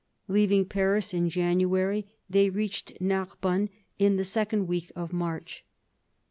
[0.27, 3.69] Leaving Paris in January, they reached Narbonne
[3.99, 5.63] in the second week of March.